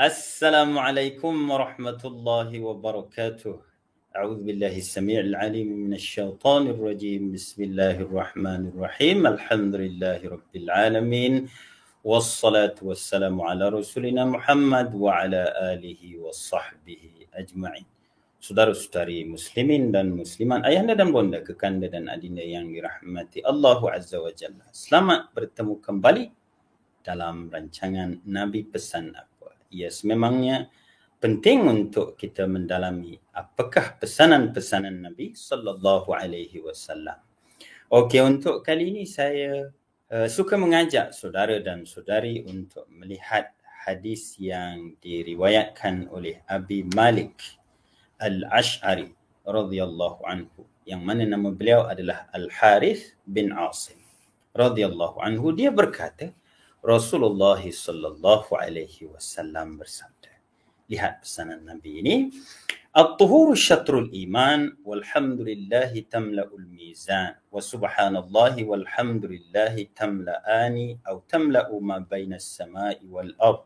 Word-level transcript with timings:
Assalamualaikum 0.00 1.32
warahmatullahi 1.48 2.60
wabarakatuh. 2.60 3.56
أعوذ 4.12 4.44
بالله 4.44 4.76
السميع 4.84 5.32
العليم 5.32 5.88
من 5.88 5.92
الشيطان 5.96 6.68
الرجيم 6.76 7.32
بسم 7.32 7.72
الله 7.72 8.04
الرحمن 8.04 8.76
الرحيم 8.76 9.18
الحمد 9.24 9.74
لله 9.76 10.20
رب 10.20 10.52
العالمين 10.52 11.48
والصلاة 12.04 12.76
والسلام 12.76 13.40
على 13.40 13.64
رسولنا 13.72 14.36
محمد 14.36 14.88
وعلى 15.00 15.42
آله 15.72 16.00
وصحبه 16.20 17.32
أجمعين 17.32 17.88
Saudara-saudari 18.36 19.24
muslimin 19.24 19.96
dan 19.96 20.12
musliman, 20.12 20.60
ayahanda 20.68 20.92
dan 20.92 21.08
bonda, 21.08 21.40
kekanda 21.40 21.88
dan 21.88 22.12
adinda 22.12 22.44
yang 22.44 22.68
dirahmati 22.68 23.40
Allah 23.48 23.80
Azza 23.96 24.20
wa 24.20 24.28
Jalla. 24.28 24.68
Selamat 24.76 25.32
bertemu 25.32 25.80
kembali 25.80 26.24
dalam 27.00 27.48
rancangan 27.48 28.20
Nabi 28.28 28.60
Pesan 28.68 29.16
Apa. 29.16 29.29
Ya, 29.71 29.87
sememangnya 29.87 30.67
penting 31.23 31.63
untuk 31.63 32.19
kita 32.19 32.43
mendalami 32.43 33.15
apakah 33.31 33.95
pesanan-pesanan 33.95 35.07
Nabi 35.07 35.31
sallallahu 35.31 36.11
alaihi 36.11 36.59
wasallam. 36.59 37.15
Okey, 37.87 38.19
untuk 38.19 38.67
kali 38.67 38.91
ini 38.91 39.07
saya 39.07 39.71
uh, 40.11 40.27
suka 40.27 40.59
mengajak 40.59 41.15
saudara 41.15 41.55
dan 41.63 41.87
saudari 41.87 42.43
untuk 42.43 42.83
melihat 42.91 43.55
hadis 43.87 44.35
yang 44.37 44.93
diriwayatkan 44.99 46.11
oleh 46.11 46.43
Abi 46.45 46.83
Malik 46.91 47.39
Al-Ash'ari 48.21 49.09
radhiyallahu 49.47 50.21
anhu 50.27 50.67
yang 50.85 51.01
mana 51.01 51.25
nama 51.25 51.49
beliau 51.49 51.89
adalah 51.89 52.29
Al-Harith 52.35 53.17
bin 53.25 53.49
Asim 53.55 53.97
radhiyallahu 54.53 55.17
anhu 55.23 55.55
dia 55.55 55.73
berkata 55.73 56.29
Rasulullah 56.81 57.61
sallallahu 57.61 58.57
alaihi 58.57 59.05
wasallam 59.05 59.77
bersabda 59.77 60.33
lihat 60.89 61.21
pesanan 61.21 61.61
Nabi 61.61 62.01
ini 62.01 62.17
At-tuhuru 62.91 63.53
syatrul 63.53 64.09
iman 64.09 64.75
walhamdulillahi 64.81 66.09
tamla'ul 66.09 66.65
mizan 66.67 67.37
wa 67.53 67.61
subhanallahi 67.61 68.65
walhamdulillahi 68.65 69.93
tamla'ani 69.93 70.99
atau 71.05 71.21
tamla'u 71.29 71.77
ma 71.79 72.01
baina 72.01 72.41
as-sama'i 72.41 73.05
wal 73.05 73.29
ard 73.37 73.63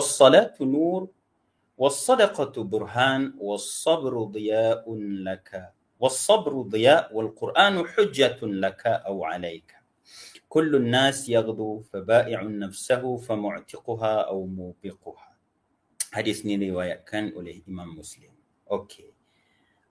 salatu 0.00 0.64
nur 0.64 1.12
والصدقة 1.80 2.52
برهان 2.64 3.40
والصبر 3.40 4.12
ضياء 4.36 4.84
لك 5.24 5.72
والصبر 6.00 6.52
ضياء 6.62 7.08
والقرآن 7.16 7.74
حجة 7.88 8.36
لك 8.44 8.86
أو 8.86 9.24
عليك 9.24 9.79
كل 10.49 10.75
الناس 10.75 11.29
يغدو 11.29 11.91
فبائع 11.91 12.43
نفسه 12.43 13.17
فمعتقها 13.17 14.15
أو 14.21 14.45
موبقها 14.45 15.35
Hadis 16.15 16.47
ini 16.47 16.55
diriwayatkan 16.55 17.35
oleh 17.35 17.59
Imam 17.67 17.91
Muslim. 17.91 18.31
Okey. 18.71 19.11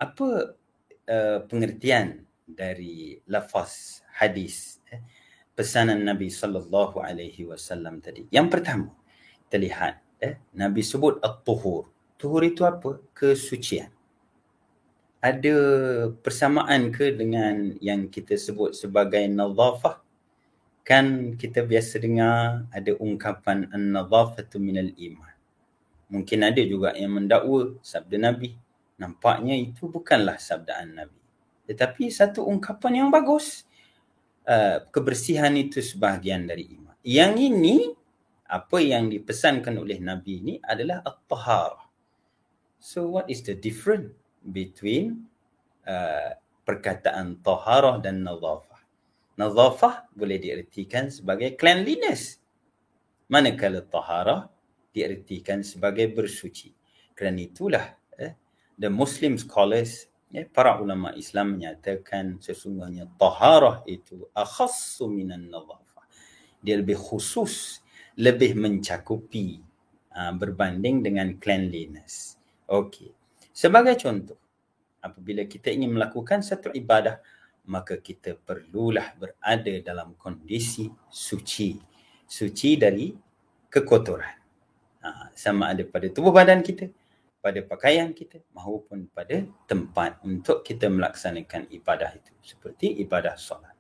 Apa 0.01 0.57
uh, 1.05 1.39
pengertian 1.45 2.25
dari 2.49 3.21
lafaz 3.29 4.01
hadis 4.09 4.81
eh, 4.89 5.05
pesanan 5.53 6.01
Nabi 6.01 6.33
sallallahu 6.33 6.97
alaihi 7.05 7.45
wasallam 7.45 8.01
tadi? 8.01 8.25
Yang 8.33 8.57
pertama, 8.57 8.89
kita 9.45 9.57
lihat 9.61 9.95
eh, 10.25 10.41
Nabi 10.57 10.81
sebut 10.81 11.21
at-tuhur. 11.21 11.93
Tuhur 12.17 12.41
itu 12.41 12.65
apa? 12.65 13.05
Kesucian. 13.13 13.93
Ada 15.21 15.57
persamaan 16.25 16.89
ke 16.89 17.13
dengan 17.13 17.77
yang 17.85 18.09
kita 18.09 18.41
sebut 18.41 18.73
sebagai 18.73 19.29
nadhafah? 19.29 20.01
Kan 20.88 21.36
kita 21.38 21.62
biasa 21.66 22.02
dengar 22.02 22.66
ada 22.74 22.92
ungkapan 22.98 23.70
an-nadhafatu 23.70 24.58
minal 24.58 24.90
iman. 24.90 25.36
Mungkin 26.10 26.40
ada 26.42 26.62
juga 26.66 26.98
yang 26.98 27.22
mendakwa 27.22 27.78
sabda 27.86 28.18
Nabi. 28.18 28.58
Nampaknya 28.98 29.54
itu 29.56 29.86
bukanlah 29.86 30.42
sabdaan 30.42 30.98
Nabi. 30.98 31.22
Tetapi 31.70 32.10
satu 32.10 32.44
ungkapan 32.50 33.06
yang 33.06 33.10
bagus. 33.14 33.70
Uh, 34.50 34.82
kebersihan 34.90 35.54
itu 35.54 35.78
sebahagian 35.78 36.50
dari 36.50 36.66
iman. 36.74 36.98
Yang 37.06 37.34
ini 37.54 37.78
apa 38.50 38.82
yang 38.82 39.14
dipesankan 39.14 39.78
oleh 39.78 40.02
Nabi 40.02 40.42
ini 40.42 40.54
adalah 40.66 41.06
at-taharah. 41.06 41.86
So 42.82 43.06
what 43.06 43.30
is 43.30 43.46
the 43.46 43.54
difference 43.54 44.10
between 44.42 45.30
uh, 45.86 46.34
perkataan 46.66 47.46
taharah 47.46 48.02
dan 48.02 48.26
nadhafah? 48.26 48.69
Nadhafah 49.40 50.12
boleh 50.12 50.36
diartikan 50.36 51.08
sebagai 51.08 51.56
cleanliness. 51.56 52.44
Manakala 53.32 53.80
taharah 53.88 54.52
diartikan 54.92 55.64
sebagai 55.64 56.12
bersuci. 56.12 56.76
Kerana 57.16 57.40
itulah 57.40 57.86
eh, 58.20 58.36
the 58.76 58.92
Muslim 58.92 59.40
scholars, 59.40 60.12
eh, 60.36 60.44
para 60.44 60.76
ulama 60.84 61.16
Islam 61.16 61.56
menyatakan 61.56 62.44
sesungguhnya 62.44 63.08
taharah 63.16 63.80
itu 63.88 64.28
akhassu 64.36 65.08
minan 65.08 65.48
nadhafah. 65.48 66.04
Dia 66.60 66.76
lebih 66.76 67.00
khusus 67.00 67.80
lebih 68.20 68.60
mencakupi 68.60 69.64
uh, 70.12 70.36
berbanding 70.36 71.00
dengan 71.00 71.40
cleanliness. 71.40 72.36
Okey. 72.68 73.16
Sebagai 73.56 73.96
contoh, 73.96 74.36
apabila 75.00 75.48
kita 75.48 75.72
ingin 75.72 75.96
melakukan 75.96 76.44
satu 76.44 76.76
ibadah, 76.76 77.24
maka 77.66 78.00
kita 78.00 78.38
perlulah 78.38 79.16
berada 79.18 79.74
dalam 79.84 80.16
kondisi 80.16 80.88
suci. 81.10 81.76
Suci 82.30 82.78
dari 82.78 83.12
kekotoran. 83.68 84.38
Uh, 85.00 85.28
sama 85.32 85.72
ada 85.72 85.84
pada 85.88 86.12
tubuh 86.12 86.36
badan 86.36 86.60
kita, 86.60 86.92
pada 87.40 87.64
pakaian 87.64 88.12
kita 88.12 88.44
maupun 88.52 89.08
pada 89.10 89.48
tempat 89.66 90.20
untuk 90.28 90.62
kita 90.62 90.92
melaksanakan 90.92 91.72
ibadah 91.72 92.14
itu. 92.14 92.32
Seperti 92.44 93.00
ibadah 93.02 93.40
solat. 93.40 93.74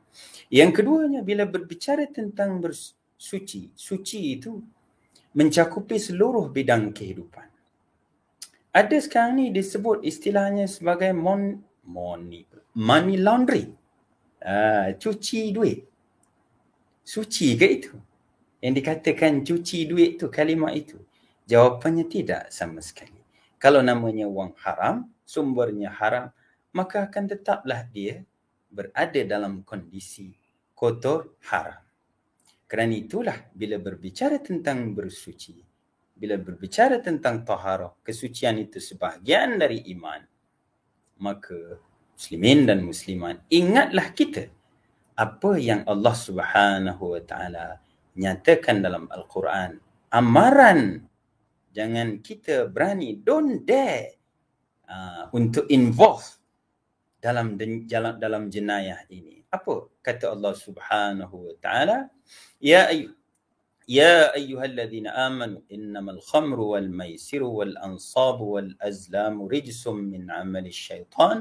Yang 0.50 0.81
keduanya 0.81 1.22
bila 1.22 1.45
berbicara 1.45 2.07
tentang 2.09 2.57
bers- 2.63 2.97
suci. 3.19 4.19
Itu 4.39 4.63
mencakupi 5.35 6.00
seluruh 6.00 6.47
bidang 6.50 6.95
kehidupan. 6.95 7.51
Ada 8.72 8.97
sekarang 9.03 9.44
ni 9.44 9.45
disebut 9.51 10.07
istilahnya 10.07 10.69
sebagai 10.69 11.12
money, 11.85 12.47
money 12.75 13.17
laundry. 13.19 13.69
Uh, 14.40 14.95
cuci 14.95 15.51
duit. 15.51 15.84
Suci 17.03 17.57
ke 17.59 17.67
itu? 17.67 17.94
Yang 18.59 18.73
dikatakan 18.84 19.44
cuci 19.44 19.79
duit 19.88 20.19
tu 20.19 20.31
kalimat 20.31 20.75
itu. 20.75 21.00
Jawapannya 21.50 22.06
tidak 22.06 22.53
sama 22.53 22.79
sekali. 22.79 23.19
Kalau 23.59 23.84
namanya 23.84 24.29
wang 24.29 24.56
haram, 24.63 25.09
sumbernya 25.28 25.91
haram, 25.91 26.31
maka 26.72 27.09
akan 27.09 27.25
tetaplah 27.28 27.84
dia 27.89 28.23
berada 28.69 29.19
dalam 29.25 29.66
kondisi 29.66 30.31
kotor 30.78 31.35
haram. 31.50 31.81
Kerana 32.69 32.94
itulah 32.94 33.50
bila 33.50 33.81
berbicara 33.81 34.38
tentang 34.38 34.94
bersuci, 34.94 35.57
bila 36.13 36.38
berbicara 36.38 37.01
tentang 37.01 37.41
taharah, 37.41 37.97
kesucian 38.06 38.62
itu 38.62 38.78
sebahagian 38.78 39.57
dari 39.57 39.89
iman, 39.97 40.22
maka 41.19 41.78
muslimin 42.16 42.63
dan 42.66 42.84
muslimat 42.84 43.44
ingatlah 43.52 44.09
kita 44.16 44.47
apa 45.19 45.59
yang 45.59 45.84
Allah 45.84 46.16
Subhanahu 46.16 47.19
wa 47.19 47.22
taala 47.28 47.84
nyatakan 48.16 48.80
dalam 48.80 49.12
al-Quran. 49.12 49.75
Amaran. 50.16 51.03
Jangan 51.75 52.24
kita 52.24 52.72
berani 52.72 53.19
don't 53.19 53.62
dare 53.68 54.16
uh, 54.90 55.28
untuk 55.35 55.68
involve 55.69 56.25
dalam 57.19 57.59
dalam 58.16 58.47
jenayah 58.47 59.03
ini. 59.12 59.44
Apa 59.51 59.91
kata 60.00 60.31
Allah 60.31 60.56
Subhanahu 60.56 61.51
wa 61.51 61.56
taala? 61.60 62.07
Ya 62.63 62.88
ayuh 62.88 63.19
يا 63.88 64.34
أيها 64.34 64.64
الذين 64.64 65.06
آمنوا 65.06 65.61
إنما 65.72 66.12
الخمر 66.12 66.61
والميسر 66.61 67.43
والأنصاب 67.43 68.40
والأزلام 68.40 69.43
رجس 69.43 69.88
من 69.88 70.31
عمل 70.31 70.66
الشيطان 70.66 71.37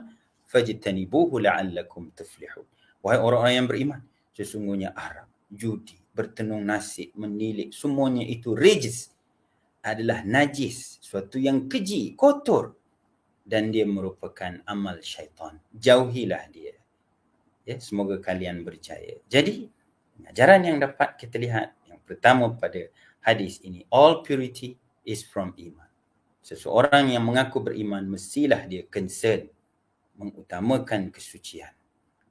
فاجتنبوه 0.48 1.42
لعلكم 1.42 2.04
تفلحون 2.18 2.68
Wahai 3.04 3.20
orang-orang 3.20 3.56
yang 3.60 3.68
beriman, 3.68 4.02
sesungguhnya 4.32 4.96
arak, 4.96 5.28
judi, 5.52 6.00
bertenung 6.16 6.64
nasi, 6.64 7.12
menilik, 7.20 7.76
semuanya 7.76 8.24
itu 8.24 8.56
rijis 8.56 9.12
adalah 9.84 10.24
najis, 10.24 11.04
suatu 11.04 11.36
yang 11.36 11.68
keji, 11.68 12.16
kotor 12.16 12.80
dan 13.44 13.76
dia 13.76 13.84
merupakan 13.84 14.56
amal 14.64 15.04
syaitan. 15.04 15.60
Jauhilah 15.76 16.48
dia. 16.48 16.80
Ya, 17.68 17.76
semoga 17.84 18.24
kalian 18.24 18.64
berjaya. 18.64 19.20
Jadi, 19.28 19.68
Ajaran 20.24 20.62
yang 20.64 20.78
dapat 20.80 21.18
kita 21.18 21.36
lihat 21.36 21.74
yang 21.77 21.77
pertama 22.09 22.57
pada 22.57 22.89
hadis 23.21 23.61
ini, 23.61 23.85
all 23.93 24.25
purity 24.25 24.81
is 25.05 25.21
from 25.21 25.53
iman. 25.61 25.89
Seseorang 26.41 27.13
yang 27.13 27.29
mengaku 27.29 27.61
beriman 27.61 28.09
mestilah 28.09 28.65
dia 28.65 28.89
concern 28.89 29.53
mengutamakan 30.17 31.13
kesucian, 31.13 31.77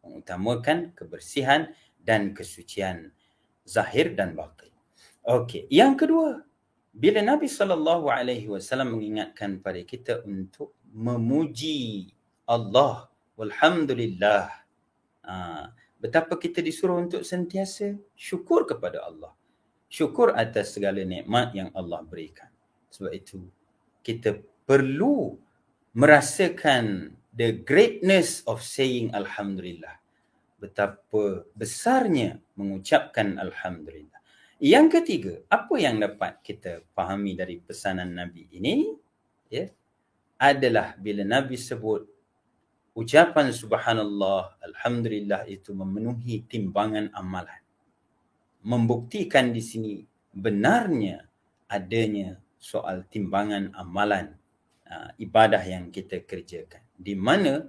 mengutamakan 0.01 0.97
kebersihan 0.97 1.69
dan 2.01 2.33
kesucian 2.33 3.13
zahir 3.61 4.17
dan 4.17 4.33
batin. 4.33 4.73
Okey, 5.21 5.69
yang 5.69 5.93
kedua, 5.93 6.41
bila 6.97 7.21
Nabi 7.21 7.45
sallallahu 7.45 8.09
alaihi 8.09 8.49
wasallam 8.49 8.97
mengingatkan 8.97 9.61
pada 9.61 9.77
kita 9.85 10.25
untuk 10.25 10.73
memuji 10.89 12.09
Allah 12.49 13.11
walhamdulillah 13.37 14.49
ha, 15.27 15.69
betapa 16.01 16.39
kita 16.41 16.63
disuruh 16.63 16.97
untuk 16.97 17.21
sentiasa 17.21 17.93
syukur 18.17 18.65
kepada 18.65 19.05
Allah 19.05 19.35
syukur 19.87 20.35
atas 20.35 20.75
segala 20.75 21.03
nikmat 21.03 21.55
yang 21.55 21.69
Allah 21.75 22.03
berikan 22.03 22.51
sebab 22.91 23.11
itu 23.11 23.43
kita 24.03 24.39
perlu 24.67 25.35
merasakan 25.95 27.15
the 27.35 27.63
greatness 27.63 28.43
of 28.47 28.63
saying 28.63 29.11
alhamdulillah 29.15 29.99
betapa 30.59 31.47
besarnya 31.55 32.39
mengucapkan 32.59 33.39
alhamdulillah 33.39 34.17
yang 34.57 34.89
ketiga, 34.89 35.37
apa 35.53 35.77
yang 35.77 36.01
dapat 36.01 36.41
kita 36.41 36.81
fahami 36.97 37.37
dari 37.37 37.61
pesanan 37.61 38.09
Nabi 38.09 38.49
ini? 38.49 38.89
Ya, 39.53 39.69
adalah 40.41 40.97
bila 40.97 41.21
Nabi 41.21 41.61
sebut 41.61 42.09
ucapan 42.97 43.53
subhanallah, 43.53 44.57
alhamdulillah 44.65 45.45
itu 45.45 45.77
memenuhi 45.77 46.41
timbangan 46.49 47.13
amalan. 47.13 47.61
Membuktikan 48.67 49.55
di 49.55 49.63
sini 49.63 50.03
benarnya 50.35 51.23
adanya 51.71 52.35
soal 52.59 53.07
timbangan 53.07 53.71
amalan 53.79 54.35
uh, 54.91 55.15
ibadah 55.15 55.63
yang 55.63 55.87
kita 55.87 56.27
kerjakan. 56.27 56.83
Di 56.99 57.15
mana 57.15 57.63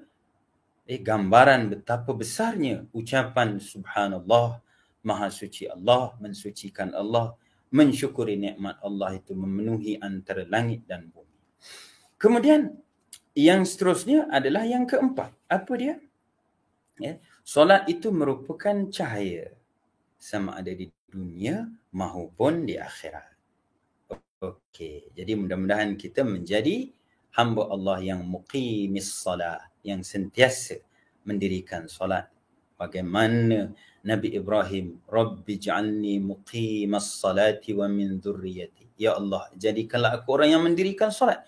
eh, 0.89 0.99
gambaran 0.99 1.71
betapa 1.79 2.11
besarnya 2.17 2.83
ucapan 2.91 3.62
subhanallah, 3.62 4.59
Maha 5.06 5.31
suci 5.31 5.71
Allah, 5.71 6.19
mensucikan 6.19 6.91
Allah, 6.97 7.39
mensyukuri 7.71 8.35
nikmat 8.41 8.81
Allah 8.83 9.21
itu 9.21 9.37
memenuhi 9.37 10.00
antara 10.00 10.49
langit 10.49 10.89
dan 10.89 11.06
bumi. 11.12 11.39
Kemudian 12.19 12.75
yang 13.39 13.62
seterusnya 13.62 14.27
adalah 14.27 14.67
yang 14.67 14.89
keempat. 14.89 15.31
Apa 15.47 15.73
dia? 15.79 16.03
Ya, 16.99 17.23
solat 17.47 17.87
itu 17.87 18.11
merupakan 18.11 18.91
cahaya 18.91 19.55
sama 20.19 20.59
ada 20.59 20.75
di 20.75 20.91
dunia 21.09 21.65
maupun 21.94 22.67
di 22.67 22.76
akhirat. 22.76 23.38
Okey, 24.38 25.11
jadi 25.15 25.35
mudah-mudahan 25.35 25.99
kita 25.99 26.23
menjadi 26.23 26.91
hamba 27.35 27.70
Allah 27.70 27.99
yang 28.03 28.23
muqimis 28.23 29.11
salat, 29.11 29.67
yang 29.82 30.03
sentiasa 30.03 30.79
mendirikan 31.26 31.91
solat. 31.91 32.31
Bagaimana 32.79 33.75
Nabi 34.06 34.38
Ibrahim, 34.38 35.03
Rabbi 35.11 35.59
ja'alni 35.59 36.23
muqimas 36.23 37.19
salati 37.19 37.75
wa 37.75 37.91
min 37.91 38.23
dhurriyati. 38.23 38.94
Ya 38.94 39.19
Allah, 39.19 39.50
jadikanlah 39.59 40.23
aku 40.23 40.38
orang 40.38 40.55
yang 40.55 40.62
mendirikan 40.62 41.11
solat. 41.11 41.43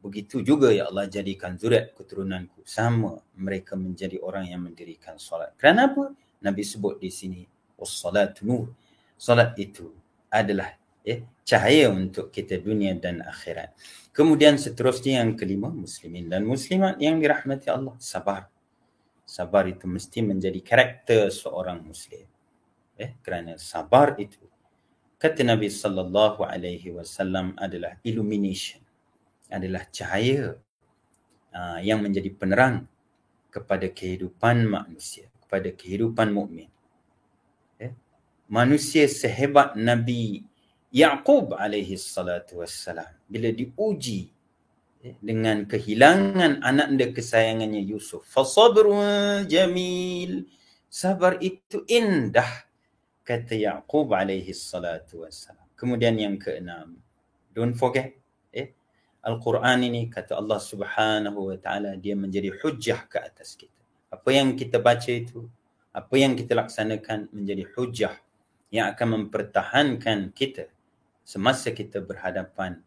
Begitu 0.00 0.40
juga 0.40 0.72
ya 0.72 0.88
Allah 0.88 1.04
jadikan 1.12 1.60
zuriat 1.60 1.92
keturunanku 1.92 2.64
sama 2.64 3.20
mereka 3.36 3.76
menjadi 3.76 4.16
orang 4.24 4.48
yang 4.48 4.64
mendirikan 4.64 5.20
solat. 5.20 5.52
Kerana 5.60 5.92
apa? 5.92 6.16
Nabi 6.40 6.64
sebut 6.64 6.96
di 6.96 7.12
sini 7.12 7.44
was-salatu 7.80 8.44
nur. 8.44 8.66
Solat 9.16 9.56
itu 9.56 9.90
adalah 10.28 10.76
ya, 11.00 11.24
cahaya 11.48 11.88
untuk 11.88 12.28
kita 12.28 12.60
dunia 12.60 12.92
dan 13.00 13.24
akhirat. 13.24 13.72
Kemudian 14.12 14.60
seterusnya 14.60 15.24
yang 15.24 15.34
kelima 15.34 15.72
muslimin 15.72 16.28
dan 16.28 16.44
muslimat 16.44 17.00
yang 17.00 17.16
dirahmati 17.16 17.72
Allah 17.72 17.96
sabar 17.96 18.52
sabar 19.30 19.70
itu 19.70 19.86
mesti 19.86 20.26
menjadi 20.26 20.58
karakter 20.58 21.30
seorang 21.30 21.86
muslim 21.86 22.26
eh 22.98 23.14
kerana 23.22 23.54
sabar 23.54 24.18
itu 24.18 24.42
kata 25.22 25.46
Nabi 25.46 25.70
sallallahu 25.70 26.42
alaihi 26.42 26.90
wasallam 26.90 27.54
adalah 27.54 27.94
illumination 28.02 28.82
adalah 29.46 29.86
cahaya 29.94 30.58
uh, 31.54 31.78
yang 31.78 32.02
menjadi 32.02 32.34
penerang 32.34 32.90
kepada 33.54 33.86
kehidupan 33.86 34.66
manusia 34.66 35.30
kepada 35.46 35.70
kehidupan 35.70 36.34
mukmin 36.34 36.66
eh 36.66 36.79
manusia 38.50 39.06
sehebat 39.06 39.78
Nabi 39.78 40.42
Yaqub 40.90 41.54
alaihi 41.54 41.94
salatu 41.94 42.60
wassalam 42.60 43.06
bila 43.30 43.54
diuji 43.54 44.34
dengan 45.22 45.64
kehilangan 45.64 46.60
anak 46.60 46.88
dia 46.98 47.08
kesayangannya 47.14 47.80
Yusuf. 47.88 48.26
Fasabrun 48.28 49.48
jamil. 49.48 50.44
Sabar 50.90 51.38
itu 51.38 51.86
indah 51.86 52.66
kata 53.22 53.54
Yaqub 53.54 54.10
alaihi 54.12 54.50
salatu 54.52 55.24
wassalam. 55.24 55.64
Kemudian 55.78 56.18
yang 56.18 56.36
keenam. 56.36 56.98
Don't 57.54 57.78
forget 57.78 58.18
eh 58.50 58.74
Al-Quran 59.22 59.86
ini 59.86 60.10
kata 60.10 60.36
Allah 60.36 60.58
Subhanahu 60.58 61.54
wa 61.54 61.56
taala 61.56 61.94
dia 61.96 62.18
menjadi 62.18 62.50
hujah 62.60 63.06
ke 63.06 63.22
atas 63.22 63.54
kita. 63.54 63.80
Apa 64.10 64.34
yang 64.34 64.58
kita 64.58 64.82
baca 64.82 65.06
itu, 65.06 65.46
apa 65.94 66.14
yang 66.18 66.34
kita 66.34 66.58
laksanakan 66.58 67.30
menjadi 67.30 67.64
hujah 67.78 68.14
yang 68.70 68.90
akan 68.94 69.26
mempertahankan 69.26 70.30
kita 70.34 70.70
semasa 71.26 71.74
kita 71.74 72.02
berhadapan 72.02 72.82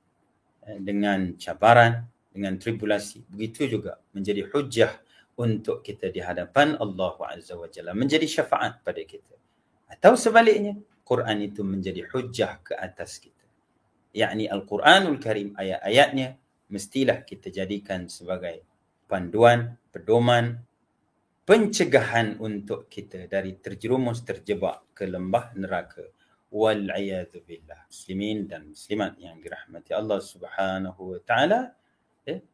Eh, 0.64 0.80
dengan 0.80 1.36
cabaran, 1.36 2.08
dengan 2.32 2.56
tribulasi. 2.56 3.28
Begitu 3.28 3.68
juga 3.68 4.00
menjadi 4.16 4.48
hujah 4.48 4.96
untuk 5.36 5.84
kita 5.84 6.08
di 6.08 6.24
hadapan 6.24 6.80
Allah 6.80 7.20
Azza 7.36 7.60
wa 7.60 7.68
Jalla. 7.68 7.92
Menjadi 7.92 8.24
syafaat 8.24 8.80
pada 8.80 9.04
kita. 9.04 9.36
Atau 9.92 10.16
sebaliknya, 10.16 10.80
Quran 11.04 11.44
itu 11.44 11.68
menjadi 11.68 12.08
hujah 12.08 12.64
ke 12.64 12.80
atas 12.80 13.20
kita. 13.20 13.44
Yakni 14.16 14.48
Al-Quranul 14.48 15.20
Karim 15.20 15.52
ayat-ayatnya 15.60 16.40
mestilah 16.72 17.28
kita 17.28 17.52
jadikan 17.52 18.08
sebagai 18.08 18.64
panduan, 19.12 19.76
pedoman, 19.92 20.64
pencegahan 21.44 22.40
untuk 22.40 22.88
kita 22.88 23.28
dari 23.28 23.60
terjerumus 23.60 24.24
terjebak 24.24 24.96
ke 24.96 25.04
lembah 25.08 25.52
neraka. 25.60 26.04
Wal 26.54 26.88
billah. 26.88 27.90
Muslimin 27.90 28.46
dan 28.46 28.70
muslimat 28.70 29.18
yang 29.18 29.42
dirahmati 29.42 29.92
Allah 29.92 30.22
Subhanahu 30.22 31.18
wa 31.18 31.20
taala 31.26 31.74
eh, 32.30 32.46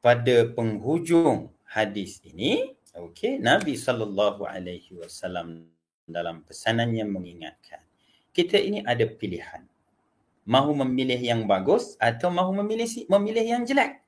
pada 0.00 0.48
penghujung 0.48 1.52
hadis 1.68 2.24
ini 2.24 2.72
okey 2.96 3.36
Nabi 3.36 3.76
sallallahu 3.76 4.48
alaihi 4.48 4.96
wasallam 4.96 5.68
dalam 6.08 6.40
pesanannya 6.48 7.04
mengingatkan 7.04 7.84
kita 8.32 8.56
ini 8.56 8.80
ada 8.82 9.04
pilihan. 9.04 9.68
Mahu 10.48 10.74
memilih 10.82 11.20
yang 11.20 11.44
bagus 11.44 11.94
atau 12.02 12.32
mahu 12.32 12.64
memilih 12.64 12.88
memilih 13.12 13.44
yang 13.44 13.62
jelek? 13.68 14.00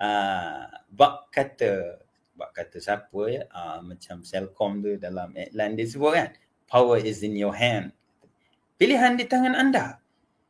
Ah 0.00 0.82
bab 0.90 1.28
kata 1.30 2.03
bab 2.34 2.50
kata 2.50 2.82
siapa 2.82 3.20
ya 3.30 3.42
ah, 3.54 3.78
macam 3.80 4.26
Selcom 4.26 4.82
tu 4.82 4.98
dalam 4.98 5.34
iklan 5.34 5.78
dia 5.78 5.86
sebut 5.86 6.12
kan 6.14 6.28
power 6.66 6.98
is 6.98 7.22
in 7.22 7.38
your 7.38 7.54
hand 7.54 7.94
Pilihan 8.74 9.14
di 9.14 9.24
tangan 9.30 9.54
anda. 9.54 10.02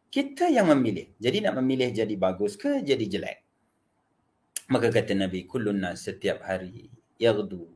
Kita 0.09 0.49
yang 0.49 0.73
memilih. 0.73 1.13
Jadi 1.21 1.45
nak 1.45 1.61
memilih 1.61 1.93
jadi 1.93 2.15
bagus 2.17 2.57
ke 2.57 2.81
jadi 2.81 3.05
jelek? 3.05 3.39
Maka 4.73 4.89
kata 4.89 5.13
Nabi, 5.13 5.45
kullun 5.45 5.85
setiap 5.93 6.41
hari 6.41 6.89
yaghdu. 7.21 7.69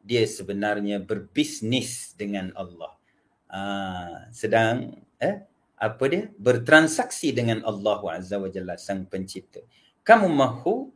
Dia 0.00 0.24
sebenarnya 0.24 1.04
berbisnis 1.04 2.16
dengan 2.16 2.48
Allah. 2.56 2.96
Uh, 3.52 4.16
sedang 4.32 5.04
eh 5.20 5.44
apa 5.76 6.04
dia? 6.08 6.32
Bertransaksi 6.40 7.36
dengan 7.36 7.60
Allah 7.68 8.00
Azza 8.16 8.40
wa 8.40 8.48
Jalla 8.48 8.80
sang 8.80 9.04
pencipta. 9.04 9.60
Kamu 10.00 10.32
mahu 10.32 10.88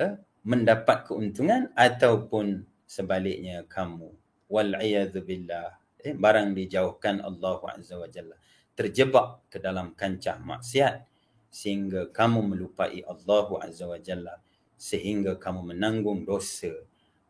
eh, 0.00 0.16
mendapat 0.42 1.08
keuntungan 1.08 1.68
ataupun 1.76 2.64
sebaliknya 2.88 3.64
kamu. 3.68 4.10
Wal 4.50 4.74
billah. 5.22 5.78
Eh, 6.00 6.16
barang 6.16 6.56
dijauhkan 6.56 7.20
Allah 7.20 7.60
Azza 7.76 8.00
wa 8.00 8.08
Jalla. 8.08 8.36
Terjebak 8.72 9.52
ke 9.52 9.60
dalam 9.60 9.92
kancah 9.92 10.40
maksiat 10.40 11.04
sehingga 11.52 12.08
kamu 12.08 12.56
melupai 12.56 13.04
Allah 13.04 13.46
Azza 13.60 13.84
wa 13.84 14.00
Jalla 14.00 14.40
sehingga 14.80 15.36
kamu 15.36 15.76
menanggung 15.76 16.24
dosa 16.24 16.72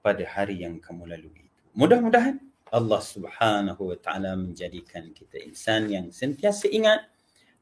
pada 0.01 0.23
hari 0.23 0.63
yang 0.63 0.79
kamu 0.79 1.11
lalui 1.11 1.51
itu. 1.51 1.63
Mudah-mudahan 1.75 2.39
Allah 2.71 3.03
Subhanahu 3.03 3.91
wa 3.91 3.99
taala 3.99 4.39
menjadikan 4.39 5.11
kita 5.11 5.43
insan 5.43 5.91
yang 5.91 6.15
sentiasa 6.15 6.71
ingat 6.71 7.11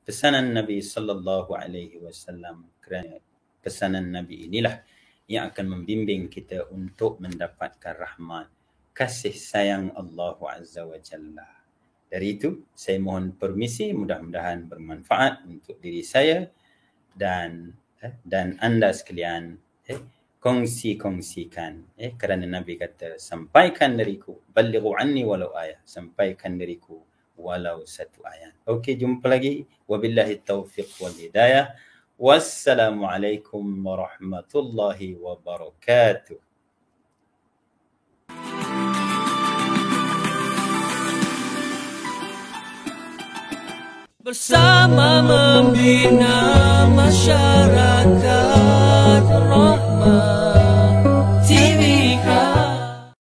pesanan 0.04 0.52
Nabi 0.52 0.84
sallallahu 0.84 1.56
alaihi 1.56 1.96
wasallam. 2.04 2.68
Kerana 2.84 3.16
pesanan 3.64 4.12
Nabi 4.12 4.44
inilah 4.52 4.84
yang 5.28 5.52
akan 5.52 5.66
membimbing 5.78 6.32
kita 6.32 6.64
untuk 6.72 7.20
mendapatkan 7.20 7.94
rahmat 7.94 8.48
kasih 8.96 9.36
sayang 9.36 9.94
Allah 9.94 10.34
Azza 10.58 10.82
wa 10.82 10.98
Jalla. 10.98 11.46
Dari 12.08 12.40
itu, 12.40 12.64
saya 12.72 12.98
mohon 12.98 13.36
permisi 13.36 13.92
mudah-mudahan 13.92 14.66
bermanfaat 14.66 15.44
untuk 15.44 15.76
diri 15.78 16.00
saya 16.00 16.48
dan 17.12 17.76
eh, 18.00 18.16
dan 18.24 18.56
anda 18.64 18.90
sekalian 18.90 19.60
eh, 19.86 20.00
kongsi-kongsikan 20.40 22.00
eh, 22.00 22.16
kerana 22.16 22.48
Nabi 22.48 22.80
kata 22.80 23.20
sampaikan 23.20 24.00
dariku 24.00 24.40
balighu 24.50 24.96
anni 24.96 25.22
walau 25.28 25.52
ayah 25.60 25.78
sampaikan 25.84 26.56
dariku 26.56 27.04
walau 27.38 27.86
satu 27.86 28.24
ayat. 28.26 28.56
Okey, 28.66 28.98
jumpa 28.98 29.30
lagi. 29.30 29.62
Wabillahi 29.86 30.42
taufiq 30.42 30.90
wal 30.98 31.14
hidayah. 31.14 31.70
والسلام 32.18 33.04
عليكم 33.04 33.86
ورحمة 33.86 34.52
الله 34.54 34.98
وبركاته 35.22 36.38
Bersama 44.28 45.24
membina 45.24 46.36
masyarakat 46.92 48.20
rahmat 49.24 50.47